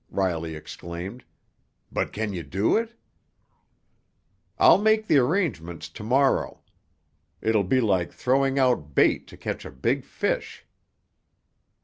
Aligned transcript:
Riley 0.09 0.55
exclaimed. 0.55 1.23
"But 1.91 2.11
can 2.11 2.33
you 2.33 2.41
do 2.41 2.75
it?" 2.75 2.95
"I'll 4.57 4.79
make 4.79 5.05
the 5.05 5.19
arrangements 5.19 5.89
to 5.89 6.03
morrow. 6.03 6.63
It'll 7.39 7.61
be 7.63 7.81
like 7.81 8.11
throwing 8.11 8.57
out 8.57 8.95
bait 8.95 9.27
to 9.27 9.37
catch 9.37 9.63
a 9.63 9.69
big 9.69 10.03
fish." 10.03 10.65